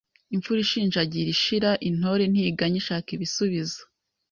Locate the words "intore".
1.89-2.23